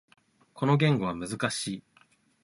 [0.55, 1.83] この言語は難しい。